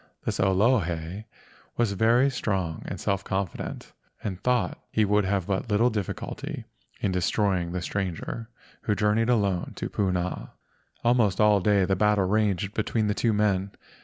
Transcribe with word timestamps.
This 0.25 0.39
Olohe 0.39 1.25
was 1.77 1.91
very 1.91 2.31
strong 2.31 2.81
and 2.87 2.99
self 2.99 3.23
confident, 3.23 3.93
and 4.23 4.41
thought 4.41 4.79
he 4.89 5.05
would 5.05 5.25
have 5.25 5.45
but 5.45 5.69
little 5.69 5.91
difficulty 5.91 6.65
in 7.01 7.11
destroying 7.11 7.71
this 7.71 7.83
stranger 7.85 8.49
who 8.81 8.95
jour¬ 8.95 9.13
neyed 9.13 9.29
alone 9.29 9.73
through 9.75 9.89
Puna. 9.89 10.53
Almost 11.03 11.39
all 11.39 11.59
day 11.59 11.85
the 11.85 11.95
battle 11.95 12.25
raged 12.25 12.73
between 12.73 13.05
the 13.05 13.13
two 13.13 13.31
men. 13.31 13.73